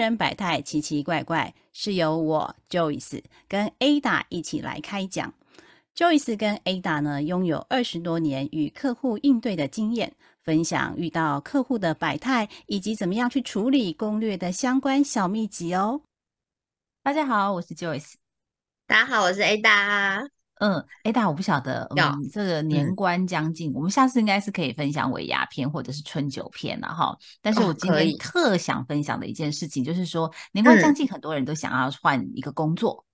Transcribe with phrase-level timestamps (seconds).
[0.00, 5.34] 客人百态奇奇怪怪，是由我 Joyce 跟 Ada 一起来开讲。
[5.94, 16.00] Joyce 跟 Ada 呢，拥有二十多年与客户应对的经验，分享遇到客户的百态以及怎么样去处理攻略的相关小秘籍哦。
[17.02, 18.14] 大家好，我是 Joyce。
[18.86, 20.30] 大家好，我是 Ada。
[20.60, 27.16] 嗯，Ada，我不晓得，嗯，这个年关将近，我们下次应该是可以分享尾牙片或者是春酒片了哈。
[27.40, 33.06] 但是我今天特想分享的一件事情，就是说年关将近，很多人都想要换一个工作，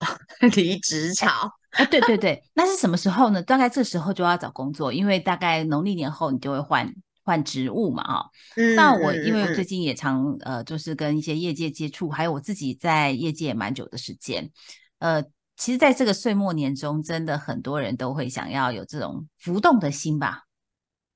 [0.56, 1.30] 离职潮。
[1.70, 3.40] 哎， 对对对，那是什么时候呢？
[3.40, 6.92] 大概这时候就要找工作，因为大概农历年后你就会换
[7.22, 8.30] 换职务嘛，哈。
[8.76, 14.50] 那我因为最近也常呃，就是跟一些业界接触，还有我自己在业界也蛮久的时间，
[14.98, 15.22] 呃。
[15.60, 20.44] 其实，在这个岁末年中，真的很多人都会想要有这种浮动的心吧？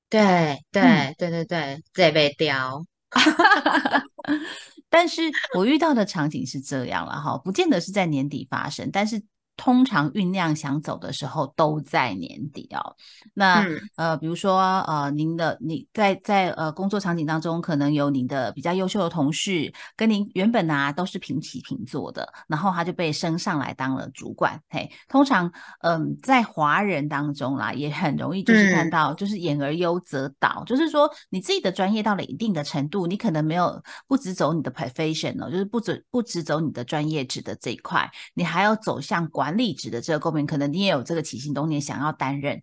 [0.07, 2.85] 对对对对对，这被雕。
[4.87, 5.23] 但是
[5.55, 9.23] 我遇到的场景是这样了哈，不见得是在年底发生，但是。
[9.57, 12.95] 通常酝酿想走的时候都在年底哦。
[13.33, 24.59] 那呃，比如说呃，您的你在在呃工作场景当中，可能有您的比较优秀的同事，跟您原本啊都是平起平坐的，然后他就被升上来当了主管。
[24.69, 39.44] 嘿，通常嗯，在华人当中啦，也很容易就是看到，就是言而优则导，就是说你自己的专业到了一定的程度，你可能没有不只走你的 profession 哦，就是不只不只走你的专业值的这一块，你还要走向管。
[39.45, 42.59] 管理职的这个公民，可能你也有这个起心动念想要担任。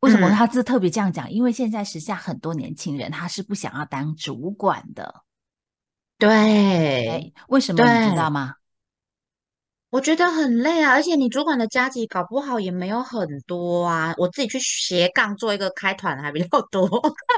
[0.00, 1.30] 为什么他这特别这样讲？
[1.30, 5.22] 因为现在时下很多年轻人他是不想要当主管的。
[6.18, 8.56] 对，为什么你知道吗？
[9.90, 14.14] 我觉得很累啊，而且你主管的加级搞不好也没有很多啊。
[14.16, 16.88] 我自己去斜杠做一个开团还比较多。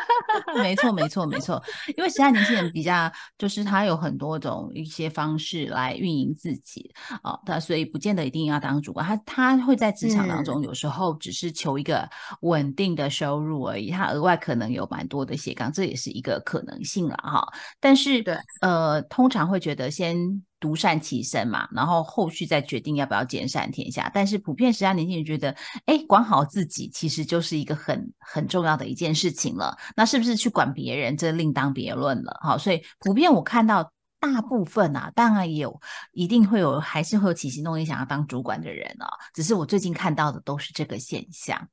[0.56, 1.62] 没错，没错，没错。
[1.96, 9.06] 因为现在年轻人比较，就是他有很多种一些方式来运营自己啊，他所以不见得一定要当主管。
[9.06, 12.06] 他他会在职场当中有时候只是求一个
[12.42, 17.46] 稳定的收入而已，他额外可能有蛮多的斜杠，这也是一个可能性了哈。
[17.80, 20.42] 但是对，呃，通常会觉得先。
[20.62, 24.08] 独善其身嘛，然后后续再决定要不要兼善天下。
[24.14, 25.50] 但是普遍时下年轻人觉得，
[25.86, 29.76] 哎，管好自己其实就是一个很很重要的一件事情了。
[29.96, 32.38] 那是不是去管别人，这另当别论了。
[32.40, 35.80] 好，所以普遍我看到大部分啊，当然也有
[36.12, 39.08] 一定会有，还是会有起心动念想要当主管的人啊。
[39.34, 41.68] 只是我最近看到的都是这个现象。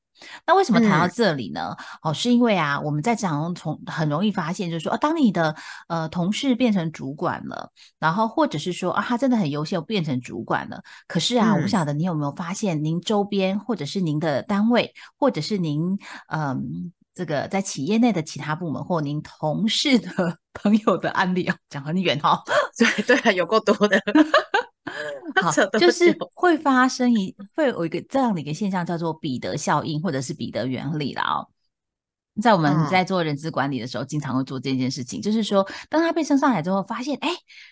[0.45, 1.75] 那为什么谈到这里呢？
[2.01, 5.55] 哦，是因为啊，我们在职场中从很容易发现，就是说，当你的
[5.87, 10.81] 呃同事变成主管了，然后或者是说啊，他真的很优秀，变成主管了。
[11.07, 15.97] 可是啊，我不晓得你有没有发现，您周边或者是您的单位，或者是您
[16.27, 20.09] 嗯这个在企业内的其他部门，或您同事的
[20.53, 22.39] 朋友的案例哦，讲很远哦，
[22.77, 24.01] 对对，有够多的。
[25.41, 31.47] 好，就是会发生一会有一个这样的一个现象，叫做彼得效应，或者是彼得原理了哦。
[32.41, 37.29] 在我们在做人资管理的时候，经常会做这件事情，就是说，当他被升上来之后，发现哎，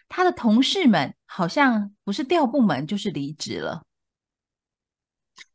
[0.09, 3.83] 他的同事们好像不是调部门，就是离职了。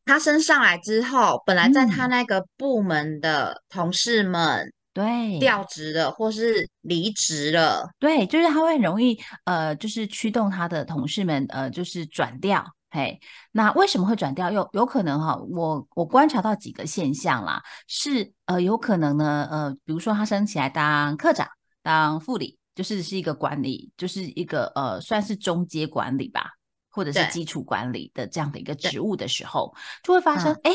[0.05, 4.73] 他升上来之后，本来在他那个部门的同事们。
[4.93, 12.65] 对，调职了或是离职了，对，就是他会很容易，呃，就是驱动他的同事们，呃，就是转调。
[12.91, 13.19] 嘿，
[13.53, 14.51] 那为什么会转调？
[14.51, 21.49] 有有可能哈，我我观察到几个现象啦，是呃，有可能呢，呃，比如说他升起来当科长、
[21.83, 26.51] 当副理，就是是一个管理，就是一个呃，算是中阶管理吧，
[26.91, 30.71] 或者是基础管理的这样的一个职务的时候，就会发生，哎，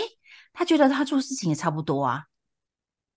[0.54, 2.24] 他觉得他做事情也差不多啊。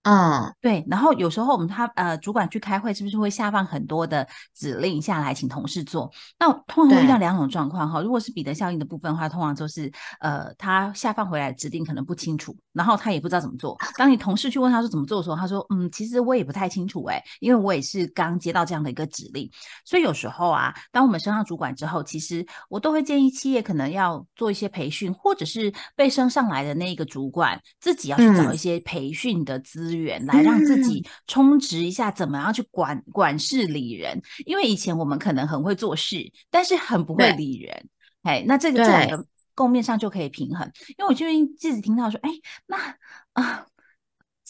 [0.02, 6.10] 嗯，对，然后有时候我们他呃主管去开会，是不是会下放很多的指令下来，请同事做？
[6.38, 8.00] 那通常会遇到两种状况哈。
[8.00, 13.76] 如果是彼得效应的部分的话，通常就是呃他下放回来指令可能不清楚，然后他也不知道怎么做。
[13.98, 19.50] 当你同事去问他说怎么做的时候，他说嗯，其实我也不太清楚哎，因为我也是刚接到这样的一个指令。
[19.84, 29.89] 所以有时候啊，当我们升上主管之后，其实我都会建议企业可能要做一些培训，或者是被升上来的那个主管自己要去找一些培训的资。
[29.90, 34.22] 资源来让自己充值一下，怎么样去管管事理人？
[34.46, 37.88] 因为以前我们可能很会做事，但是很不会理人。
[38.22, 40.70] 哎，那这个这两个共面上就可以平衡。
[40.90, 42.30] 因为我最近一直听到说，哎，
[42.66, 42.76] 那
[43.32, 43.66] 啊，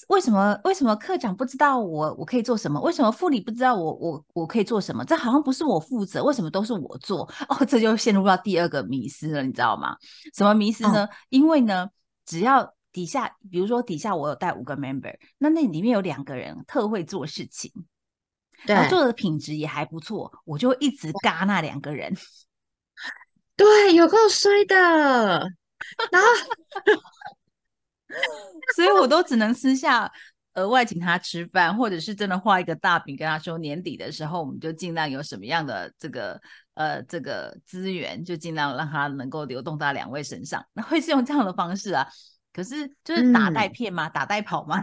[0.08, 2.78] 为什么为什么科长不知道我我可以做什么？
[2.82, 5.02] 为什么副理不知道我我我可以做什么？
[5.06, 7.22] 这好像不是我负责，为什么都是我做？
[7.48, 9.96] 哦，这就陷入到第二个迷失了，你知道吗？
[10.36, 11.08] 什么迷失呢？
[11.30, 11.88] 因为呢，
[12.26, 17.72] 只要底下，比如说底下我有带五个 member，那那里面有两个人特会做事情，
[18.64, 22.14] 然后做的品质也还不错，我就一直嘎那两个人。
[23.56, 24.76] 对，有够衰的，
[26.10, 26.28] 然后，
[28.74, 30.10] 所以我都只能私下
[30.54, 36.40] 额外请他吃饭，或者是真的画一个大饼，跟他说年底的时候，我们就尽量有什么样的这个
[36.72, 40.64] 呃这个资源，就尽量让他能够流动到两位身上。
[40.72, 42.08] 那 会是用这样的方式啊？
[42.52, 44.08] 可是就是打带片吗？
[44.08, 44.82] 打带跑嘛？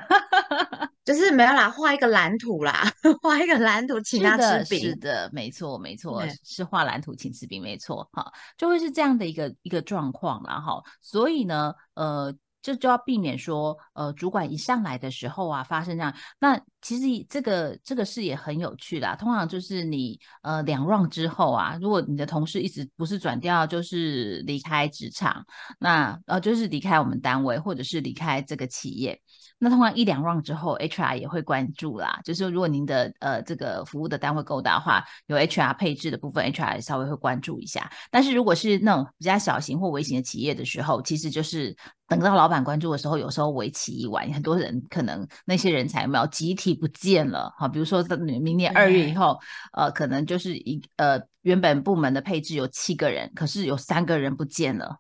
[1.04, 2.84] 就是没有啦，画一个蓝图啦，
[3.22, 4.80] 画一个蓝图请他吃饼。
[4.80, 10.82] 是的，没错，没错，是画蓝图请吃饼，没错，哈，就会是这样的一个一个状况啦，哈。
[11.02, 12.34] 所以呢，呃。
[12.68, 16.14] 这就要避免说，呃，主管一上来的时候啊，发生这样。
[16.38, 19.16] 那其实这个这个事也很有趣啦。
[19.16, 25.46] 通常就是你呃两 round 之后啊，如果你的同事一直不是转调，就是离开职场，
[25.80, 29.18] 那呃就是离开我们单位，或者是离开这个企业。
[29.60, 32.20] 那通常一两 round 之后，HR 也会关注啦。
[32.24, 37.92] 就是如果您的呃这个服务的单位够大的话，有 HR 配置的部分，HR 稍微会关注一下。
[38.12, 41.76] 但是如果是那种比较小型或微型的企业的时候，其实就是
[42.08, 47.52] 等到老板关注的时候，有时候为期一晚，很多人可能那些人才有没有集体不见了。
[47.58, 49.40] 好，比如说明年二月以后，
[49.74, 54.98] 呃，可能就是一呃原本部门的配置有七个人，可是有三个人不见了。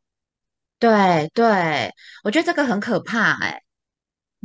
[0.79, 1.93] 对对，
[2.23, 3.61] 我觉得这个很可怕哎。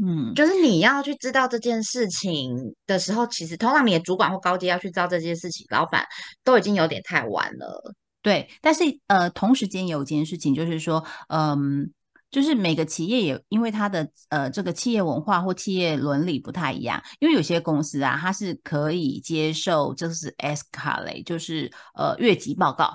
[0.04, 6.04] 嗯，就是你要去知道这件事情的时候，其实通常你的主管或高阶要去知道这件事情，老板
[6.42, 7.94] 都已经有点太晚了。
[8.20, 11.88] 对，但是呃，同时间有一件事情，就是说，嗯，
[12.32, 22.92] 就是每个企业也因为它的呃这个企业文化或企业伦理不太一样，因为有些公司啊，它是可以接受就是 S 卡雷，就是呃越级报告。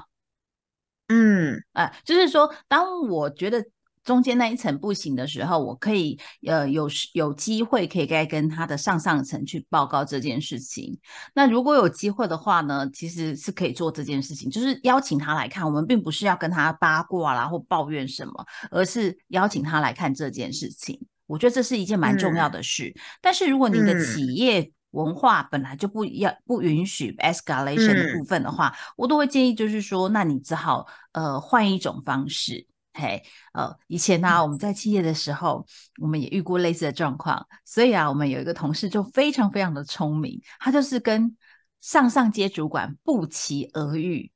[1.08, 3.64] 嗯，哎，就是说，当我觉得。
[4.08, 6.18] 中间那一层不行的时候，我可以
[6.48, 10.98] 呃有有机会可以该跟他的上上层去报告这件事情。
[11.36, 15.66] 那如果有机会的话呢，其实是可以做这件事情，就是邀请他来看。
[15.66, 18.34] 我们并不是要跟他八卦啦或抱怨什么，
[18.72, 20.98] 而是邀请他来看这件事情。
[21.26, 22.96] 我觉得这是一件蛮重要的事。
[23.22, 32.66] 但是如果你的企业文化本来就不要不允许 escalation 的部分的话，我都会建议就是说，那你只好呃换一种方式。
[32.98, 33.24] 嘿，
[33.54, 35.64] 呃，以前呢，我们在企业的时候，
[36.02, 41.38] 我们也遇过类似的状况，所以啊，我们有一个同事就非常非常的聪明，他就是跟
[41.80, 44.32] 上上阶主管不期而遇。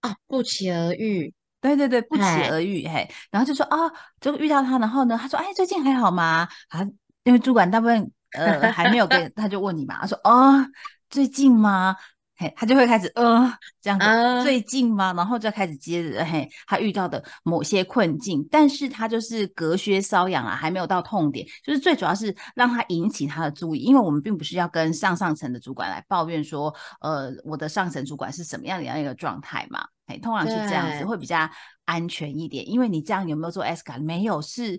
[0.00, 1.32] 啊，不期而遇，
[1.62, 3.90] 对对对，不期而遇，嘿，然后就说啊，
[4.20, 6.46] 就遇到他，然后呢，他说，哎，最近还好吗？
[6.68, 6.82] 啊，
[7.22, 10.66] 因为主管大部分呃还没有跟，他就问你嘛，他说，哦，
[11.08, 11.96] 最近吗？
[12.44, 13.50] 嘿，他就会开始呃
[13.80, 14.04] 这样子，
[14.42, 15.14] 最近吗？
[15.14, 29.82] 然后就开始接着嘿，他遇到的某些困境，但是他就是隔靴搔痒啊，还没有到痛点，就是最主要是让他引起他的注意，因为我们并不是要跟上上层的主管来抱怨说，呃，我的上层主管是什么样的样一个状态嘛？
[30.06, 31.48] 嘿，通常是这样子会比较
[31.86, 33.96] 安全一点，因为你这样有没有做 S 卡？
[33.96, 34.78] 没有，是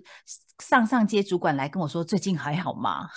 [0.60, 3.08] 上上阶主管来跟我说最近还好吗？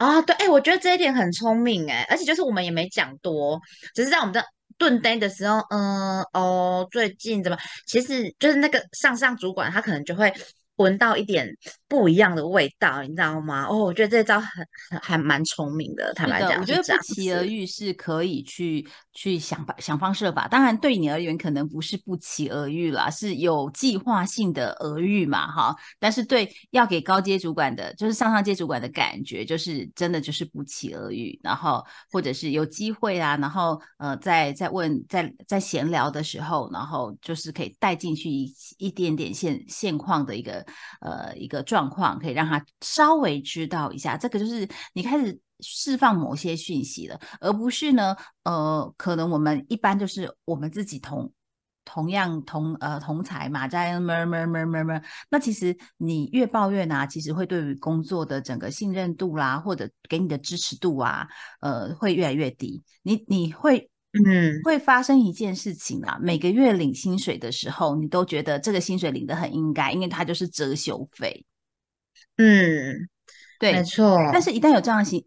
[0.00, 3.60] 啊，对，哎，我觉得这一点很聪明，哎，而且就是我们也没讲多，
[3.94, 4.42] 只是在我们的
[4.78, 10.32] 顿呆的时候，嗯，哦，最近怎么，其实就是那个上上主管他可能就会。
[10.80, 11.46] 闻到一点
[11.86, 13.66] 不一样的味道，你知道吗？
[13.68, 14.66] 哦，我觉得这招很
[15.02, 16.12] 还蛮聪明的。
[16.14, 20.48] 坦白讲，我觉得不期而遇是可以去去想法想方设法。
[20.48, 25.76] 当然，对你而言可能不是不期而遇啦，是有计划性的而遇嘛，哈。
[25.98, 31.38] 但是对要给高阶主管的，就是上上阶主管的感觉，就是真的就是不期而遇。
[31.42, 40.64] 然后或者是有机会啊，然后呃，在在问在在闲聊的时候，然后就是可以带进去一一点点现现况的一个。
[41.00, 51.32] 呃，一个状况可以让他稍微知道一下，这个就是你开始释放某些讯息了，而不是呢，呃，可能我们一般就是我们自己同
[51.84, 61.26] 同样同呃同才嘛，在么么么么么，那其实你越抱怨啊，其实会对于工作的整个信任度啦，或者给你的支持度啊，
[61.60, 63.89] 呃，会越来越低，你你会。
[64.12, 71.46] 嗯，会发生一件事情啊，每个月领薪水的时候，你都觉得这个薪水领的很应该，因为它就是折休费。
[72.36, 73.08] 嗯，
[73.60, 74.18] 对，没错。
[74.32, 75.24] 但是，一旦有这样心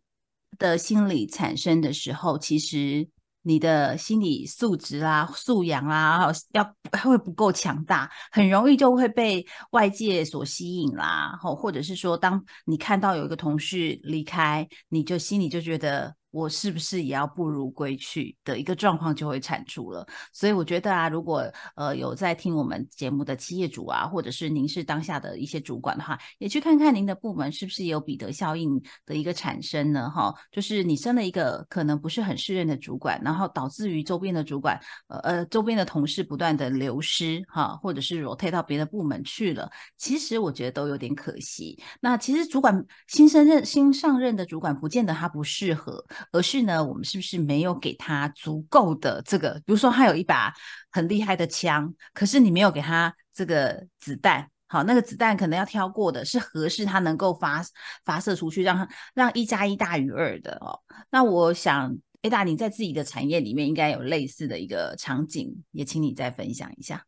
[0.57, 3.07] 的心理产生的时候，其实
[3.43, 11.39] 你的心理素质啦、素养啊，要会不够强大，很容易就会被外界所吸引啦。
[11.41, 16.13] 或或者是说，当你看到有一个同事离开，你就心里就觉得。
[16.33, 20.05] 我是不是也要不如归去的一个状况就会产出了。
[20.33, 30.09] 所以我觉得啊，如果呃有在听我们节目的企业主啊，或者是您是当下的一些主管的话，也去看看您的部门是不是也有彼得效应的一个产生呢？
[30.09, 41.79] 哈，就是你升了一个可能不是很适任的主管，然后导致于周边的主管呃呃周边的同事不断的流失哈，或者是 rotate 到别的部门去了，其实我觉得都有点可惜。
[42.01, 46.03] 那其实主管新升任新上任的主管，不见得他不适合。
[46.31, 49.53] 而是呢，我们是不是没有给他足够的这个？
[49.65, 50.53] 比如说，他有一把
[50.91, 57.63] 很厉害的枪，可是你没有给他这个子弹，好，那个子弹可能要挑过的，是合适他能够发
[58.05, 60.79] 发射出去，让让一加一大于二的哦。
[61.11, 67.03] 那我想，A 大你在自己的产业里面应该有类似的一个场景，也请你再分享一下。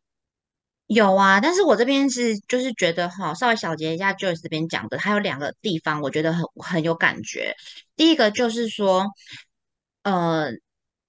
[0.86, 7.56] 有啊，但是我这边是就是觉得哈，稍微小结一下 Joyce 这边讲的，还有两个地方我觉得很很有感觉。
[7.96, 9.04] 第一个就是说，
[10.04, 10.52] 呃，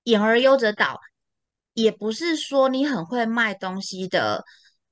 [0.04, 1.00] 隐而优则导，
[1.74, 4.44] 也不是说你很会卖东西的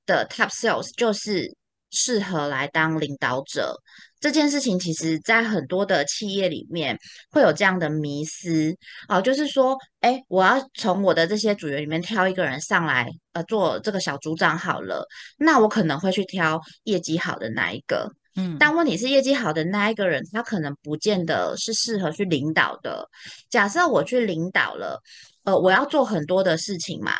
[0.06, 1.56] 的 Top Sales 就是
[1.90, 3.82] 适合来当领导者。
[4.18, 6.98] 这件事情其实，在很多的企业里面
[7.30, 8.74] 会有这样的迷思
[9.08, 15.06] 啊，就是说，哎，我要从我的这些组员里面挑一个人上来，呃，做这个小组长好了，
[15.38, 23.08] 那我可能会去挑业绩好的那一个，嗯，但问题是，业绩好的那一个人，他可能不见得是适合去领导的。
[23.50, 25.00] 假设我去领导了，
[25.44, 27.12] 呃，我要做很多的事情嘛。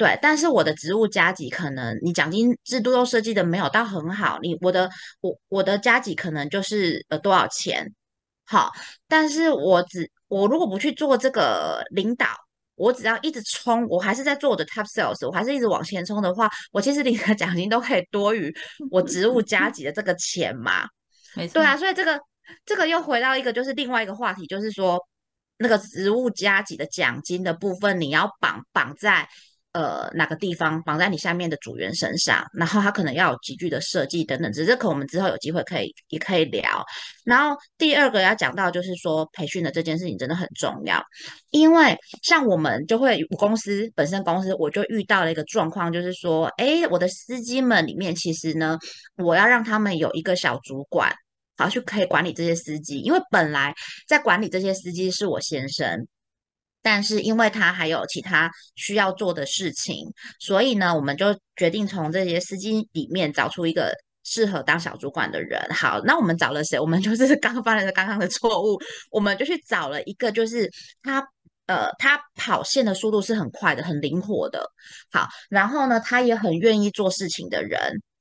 [0.00, 4.88] 对，但是我的职务加级可能你奖金制度都设计的没有到很好，你我的
[5.20, 7.92] 我我的加级可能就是呃多少钱，
[8.46, 8.72] 好，
[9.06, 12.28] 但是我只我如果不去做这个领导，
[12.76, 18.50] 我只要一直冲，我还是在做我的 top sales，我还是一直往前冲的话，我其实领的奖金都可以多于
[18.90, 20.84] 我职务加 级的这个钱嘛，
[21.36, 22.18] 没错，对啊，所以这个
[22.64, 24.98] 这个又回到一个就是另外一个话题，就是说
[25.58, 29.28] 那个职务加级的奖金的部分，你要绑绑在。
[29.72, 36.84] 呃，哪个地方绑在你下面的组员身上，然后他可能要有急剧的设计等等，只是可我们之后有机会可以也可以聊。
[37.24, 41.00] 然后第二个要讲到就是说培训的这件事情真的很重要，
[41.50, 48.76] 因为像我们就会公司本身公司我就遇到了一个状况，就是说，哎，我的司机们里面其实呢，
[49.18, 51.14] 我要让他们有一个小主管，
[51.56, 53.72] 好去可以管理这些司机，因为本来
[54.08, 56.08] 在管理这些司机是我先生。
[56.82, 60.06] 但是因为他还有其他需要做的事情，
[60.38, 63.92] 所以呢，我们就决定从这些司机里面找出一个
[64.24, 65.60] 适合当小主管的人。
[65.70, 66.78] 好，那我们找了谁？
[66.78, 68.78] 我们 就是刚刚犯了刚刚的错误，
[69.10, 70.70] 我们就去找了一个，就是
[71.02, 71.22] 他
[71.66, 74.64] 呃，他跑线的速度是很快的，很灵活的。
[75.12, 77.78] 好，然后呢，他也很愿意做事情的人。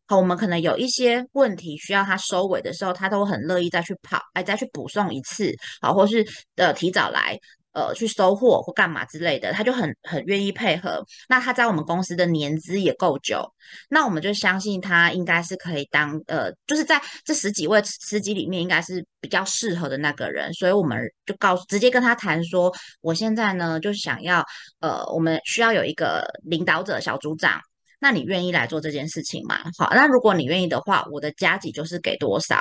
[0.07, 6.25] 好，我们可能有一些问题需要他收尾的时候，他都很乐意再去跑，哎，再去补送一次，好，或是
[6.55, 7.37] 呃提早来。
[7.71, 11.03] 呃，去收货或干嘛之类的，他就很很愿意配合。
[11.27, 13.47] 那他在我们公司的年资也够久，
[13.89, 20.51] 那我们就相信他应该是可以当呃，就是在这十几位司机里面，应该是比较适合的那个人。
[20.53, 24.43] 所以我们就告诉，直接跟他谈说，我现在呢，就是想要
[24.79, 27.61] 呃，我们需要有一个领导者小组长，
[27.99, 29.61] 那你愿意来做这件事情吗？
[29.77, 32.59] 好，那如果你愿意的话，我的加级就是给多少，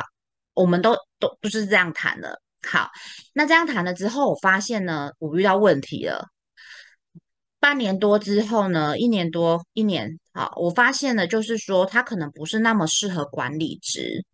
[0.52, 2.38] 我们都都不是这样谈的。
[2.62, 2.90] 好，
[3.32, 6.28] 那这样谈了之后，我发现呢，我遇到问题了。
[7.60, 14.24] 半年多之后呢，一年多一年，好，我发现呢，就是说他可能不是那么适合管理职。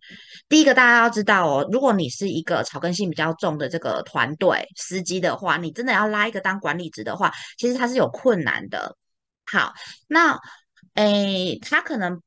[0.46, 8.94] 第一个，大家要知道哦，如果你是一个草根性比较重的这个团队司机的话，你真的要拉一个当管理职的话，其实他是有困难的。
[9.46, 9.72] 好，
[10.06, 10.38] 那
[10.94, 12.20] 诶，他可能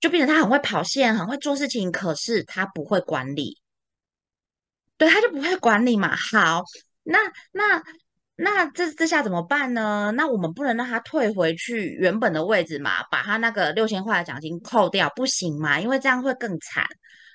[0.00, 3.58] 就变成他很会跑线，很会做事情，可是他不会管理。
[5.00, 6.14] 对，他就不会管理嘛。
[6.14, 6.62] 好，
[7.04, 7.18] 那
[7.52, 7.82] 那
[8.36, 10.12] 那这这下怎么办呢？
[10.14, 13.02] 那我们不能让他退回去原本的位置嘛？
[13.10, 15.80] 把他那个六千块的奖金扣掉，不行嘛？
[15.80, 16.86] 因为这样会更惨。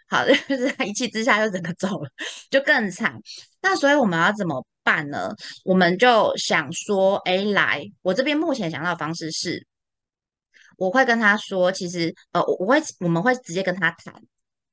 [0.07, 2.09] 好， 就是他一气之下就整个走了，
[2.51, 3.19] 就更惨。
[3.63, 5.33] 那所以我们要怎么办呢？
[5.63, 9.65] 我们就想说，哎，来，我这边目前想到的方式是，
[10.77, 14.13] 我会跟他说，其实呃，我我会我们会直接跟他谈，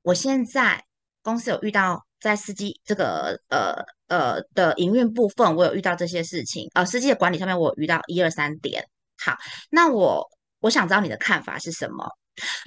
[0.03, 0.83] 我现在
[1.23, 2.05] 公司有遇到。
[2.23, 3.75] 在司机这个呃
[4.07, 8.87] 呃的营运部分，我有遇到这些事情呃，司机的管理上面我遇到一二三点。
[9.21, 9.35] 好，
[9.69, 10.25] 那我
[10.61, 12.07] 我想知道你的看法是什么？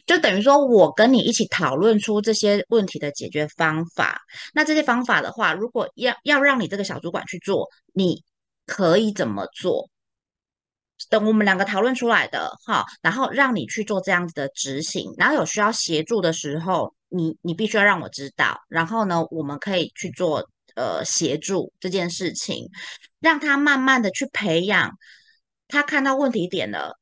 [0.04, 4.20] 就等于说我跟你一起讨论出这些问题的解决方法。
[4.52, 8.22] 那这些方法的话，如果要要让你这个小主管去做，你
[8.66, 9.88] 可以怎么做？
[11.08, 16.94] 等我们两个讨论出来的哈，然后让你去做这样子的执行，然后有需要协助的时候。
[17.08, 22.68] 你你必须要让我知道，然后呢，我们可以去做呃协助这件事情，
[23.20, 24.92] 让他慢慢的去培养，
[25.68, 26.98] 他看到问题点了，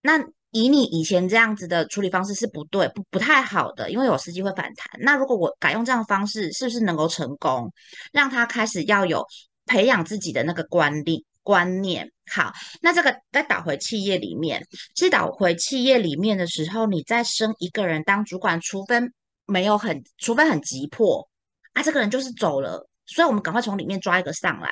[0.00, 0.18] 那
[0.50, 4.86] 以你以前这样子的处理方式是不对，不不太好的，因为有司机会反弹。
[5.00, 7.72] 那如果我改用这样的方式，是不是能够成功，
[8.12, 9.24] 让他开始要有
[9.66, 11.22] 培养自己的那个观念？
[11.44, 14.62] 观念好，那这个再导回企业里面，
[14.94, 19.00] 其实导回企业里面的时候，你再升一个人当主管，除非
[19.48, 21.28] 没有很，除非很急迫
[21.72, 24.70] 啊，这个人就是走了，所以我们赶快从里面抓一个上来。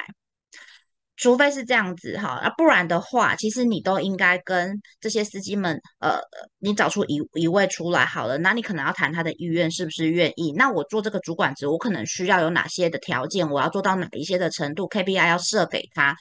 [1.16, 6.20] 除非是这样子哈，啊，不然的话，其实你都应该跟这些司机们，呃，
[6.58, 10.52] 你找出一一位出来好了，那你可能要谈他的意愿是不是愿意。
[10.52, 16.14] 那我做这个主管职，我可能需要有哪些的条件，我要做到哪一些的程度，KPI 要设给他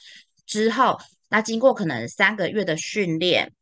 [0.46, 0.98] 之后，
[1.28, 3.52] 那经过可能三个月的训练，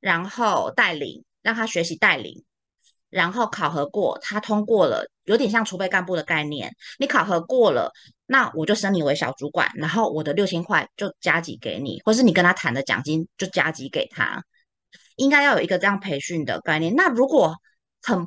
[0.00, 2.42] 然后带领让他学习带领，
[3.12, 7.92] 然后考核过，他通过了，有点像储备干部的概念，你考核过了。
[8.24, 14.42] 那我就升你为小主管，然后我的六千块就加急给你，或是你跟他谈的奖金就加急给他，
[15.16, 16.94] 应该要有一个这样培训的概念。
[16.94, 17.54] 那如果
[18.00, 18.26] 很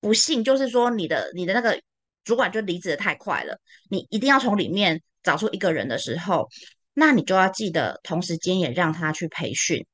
[0.00, 1.80] 不幸，就是说你的你的那个
[2.22, 3.58] 主管就离职的太快了，
[3.90, 6.48] 你一定要从里面找出一个人的时候，
[6.94, 9.84] 那你就要记得同时间也让他去培训，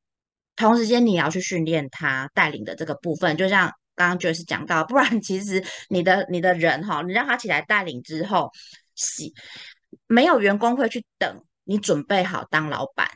[0.56, 8.50] 同时间你也要去训练他带领的这个部分，就像刚刚就是讲到，不然其实你的你的人哈，你让他起来带领之后。
[9.00, 9.32] 洗
[10.08, 13.08] 没有员工会去等你准备好当老板，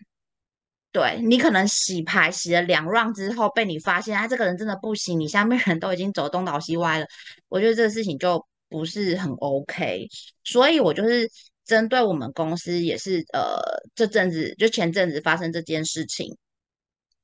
[0.92, 7.06] 对你可能洗牌洗了两 round 之后被你发现，他这个人真的不行，你下面人都已经走东倒西歪了，
[7.48, 10.06] 我觉得这个事情就不是很 OK。
[10.44, 11.28] 所以我就是
[11.64, 13.60] 针对我们公司也是呃
[13.96, 16.36] 这阵子就前阵子发生这件事情，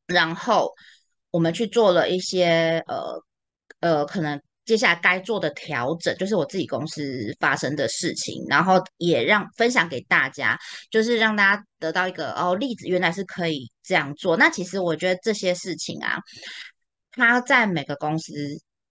[0.08, 0.74] 然后
[1.30, 3.22] 我们去做了一些呃
[3.80, 4.40] 呃可能。
[4.64, 10.58] 接下来该做的调整，就是我自己公司发生的事情，然后也让分享给大家，
[10.90, 14.37] 就是让大家得到一个哦例子，原来是可以这样做。
[14.37, 16.18] 那其实我觉得这些事情啊，
[17.12, 18.35] 它在每个公司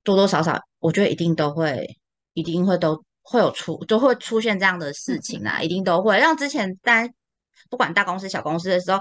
[0.04, 1.86] 多多少少，我觉得一定都会，
[2.34, 6.18] 一定会都会有出，都会出现这样的事情啊，一定都会。
[6.18, 7.08] 让之前在
[7.70, 9.00] 不管大公司小公司的时候，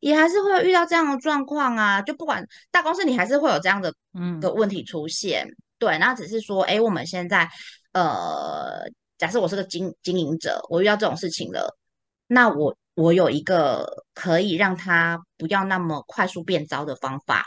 [0.00, 2.02] 也还是会遇到这样的状况啊。
[2.02, 5.46] 就不管大公司，你还是会有这样的嗯的问题出现。
[5.78, 7.50] 对，那只是说，哎，我们现在，
[7.92, 8.82] 呃，
[9.18, 11.76] 假设我是个经经营者，我遇到这种事情了，
[12.26, 17.44] 那我我有一个可以让他不要那么快速变糟的方法，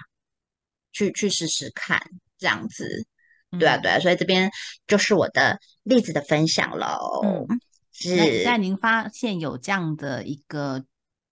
[0.92, 2.00] 去去试试看，
[2.38, 2.88] 这样子，
[3.58, 4.52] 对啊，对啊，所以这边
[4.86, 7.22] 就是我的例子的分享喽。
[7.24, 7.48] 嗯，
[8.00, 8.44] 是。
[8.44, 10.84] 在您发现有这样的一个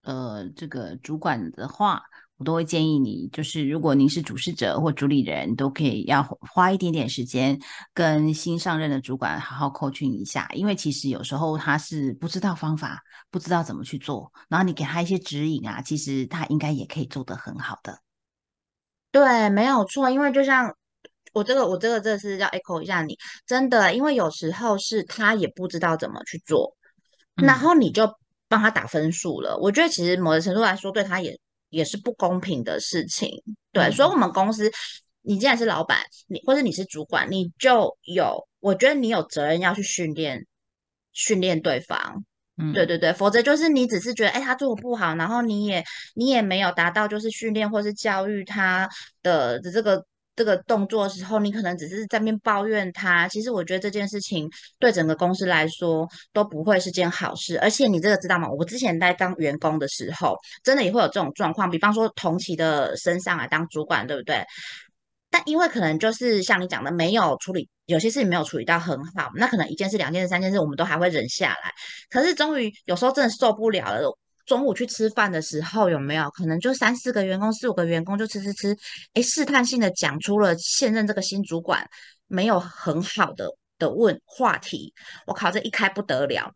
[0.03, 2.03] 呃这个主管的话。
[2.39, 7.59] 我都会建议你，就是如果您是主事者或主理人，都可以要花一点点时间
[7.95, 13.01] 跟新上任的主管好好 coaching 一下，因为其实有时候他是不知道方法，
[13.31, 18.01] 不知道怎么去做，然后你给他一些指引啊，其实他应该也可以做得很好的。
[19.11, 20.75] 对，没有错，因为就像
[21.33, 26.75] 我这个，我这个这是要 echo 一下你，真的，因为有时候是他也不知道怎么去做，
[27.35, 28.11] 然后你就
[28.47, 29.57] 帮他打分数了。
[29.57, 31.39] 我觉得其实某个程度来说，对他也。
[31.69, 33.29] 也是不公平的事情，
[33.73, 34.71] 对，所以，我们公司，
[35.21, 40.47] 你既然是老板，你或者你是主管，你就有，我觉得你有责任要去训练，
[41.11, 42.23] 训练对方，
[42.55, 45.83] 嗯，对对对，否则就是你只是觉得，哎，他做的不好，然后你也
[46.15, 48.87] 你也没有达到就是训练或是教育他
[49.21, 50.05] 的的这个。
[50.37, 53.27] 这个动作的时候，你可能只是在那边抱怨他。
[53.27, 54.47] 其实我觉得这件事情
[54.77, 57.59] 对整个公司来说都不会是件好事。
[57.59, 58.47] 而且你这个知道吗？
[58.47, 61.69] 我之前在当员工的时候，真的也会有这种状况。
[61.71, 64.45] 比方说同期的升上来当主管，对不对？
[65.31, 71.71] 但因为可能就是像你讲的，没有处理有些事情没有处理到很好，那可能一件事、两件事、三件事，我们都还会忍下来。
[72.11, 74.17] 可是终于有时候真的受不了了。
[74.47, 78.75] 中午去吃饭的时候，有没有可能就三四个员工、四五个员工就吃吃吃？
[79.13, 81.85] 哎，试探性的讲出了现任这个新主管
[82.27, 84.93] 没有很好的的问话题。
[85.25, 86.51] 我靠，这一开不得了，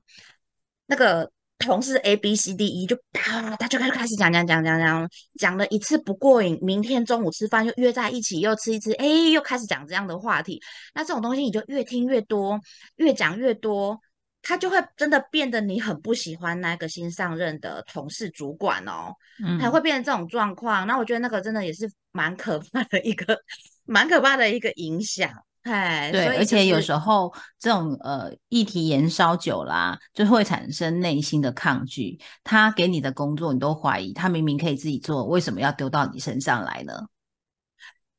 [0.86, 10.62] 那个同事 A B C D E 就啪，他就开始开始讲讲讲讲讲，讲了一次不过瘾，明天中午吃饭又约在一起又吃一次，哎，又开始讲这样的话题。
[10.96, 12.58] 那这种东西你就越听越多，
[12.96, 14.00] 越讲越多。
[14.44, 19.14] 他就会真的变得你很不喜欢那个新上任的同事主管哦，
[19.60, 20.88] 还会变成这种状况。
[20.88, 23.40] 那我觉得那个真的也是蛮可怕的一个，
[23.86, 25.32] 蛮可怕的一个影响。
[25.62, 32.20] 哎，对，而且有时候这种呃议题延烧久了，就会产生内心的抗拒。
[32.44, 36.94] 他给你的工作，你都怀疑他明明可以自己做，为什么要丢到你身上来呢？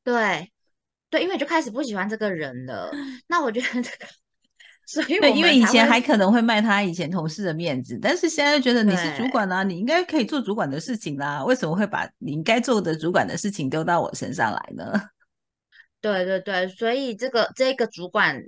[0.05, 0.49] 对，
[1.09, 2.89] 对，因为就开始不喜欢这个人了。
[3.27, 4.07] 那我觉得这个。
[4.85, 14.91] 所以对，因为以前还还可能会卖他以前同事的面子，但是现在觉得你是主管啊，你应该可以做主管的事情啦，为什么会把你应该做的主管的事情丢到我身上来呢？
[16.01, 18.43] 对对对，所以这个这个主管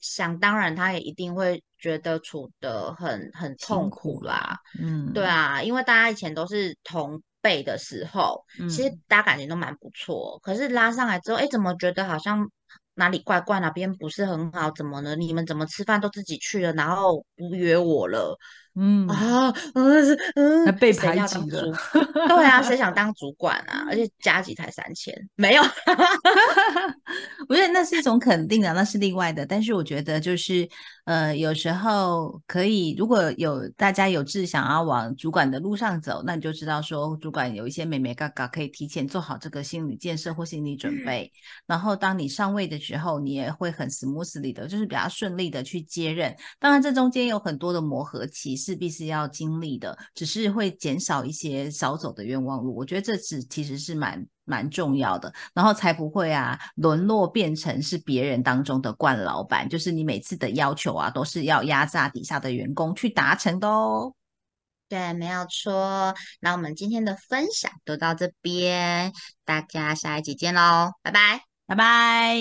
[0.00, 12.50] 想当然他也一定会觉得处得很很痛苦啦，嗯，对啊，因为大家以前都是同辈的时候，其实大家感情都蛮不错，可是拉上来之后，哎，怎么觉得好像
[12.96, 15.14] 哪里怪怪，哪边不是很好，怎么了？
[15.16, 18.38] 你们怎么吃饭都自己去了，然后不约我了？
[18.78, 21.72] 嗯啊，嗯嗯，被排挤了。
[22.28, 23.86] 对啊，谁想当主管啊？
[23.88, 25.62] 而且加级才三千，没有。
[27.48, 29.46] 我觉得那是一种肯定的，那是另外的。
[29.46, 30.68] 但是我觉得就是，
[31.04, 41.32] 呃，有时候可以，如果有大家有志想要往主管的路上走，那你就知道说，主管有一些美眉嘎嘎可以提前做好这个心理建设或心理准备。
[41.66, 46.36] 然后当你上位的时候，你也会很 smoothly 的，就是比较顺利的去接任。
[46.58, 48.54] 当然，这中间有很多的磨合期。
[48.66, 52.74] 势必是要经历的，只是会减少一些少走的冤枉路。
[52.74, 64.12] 我觉得这只其实是蛮蛮重要的，然后才不会啊，沦落变成是别人当中的惯老板，就是你每次的要求啊，都是要压榨底下的员工去达成的哦。
[64.88, 66.12] 对，没有错。
[66.40, 69.12] 那我们今天的分享都到这边，
[69.44, 72.36] 大家下一集见喽，拜拜，拜拜。